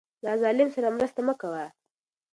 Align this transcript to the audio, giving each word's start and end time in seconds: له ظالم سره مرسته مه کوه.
له 0.23 0.31
ظالم 0.41 0.69
سره 0.75 0.87
مرسته 0.95 1.19
مه 1.27 1.33
کوه. 1.41 1.65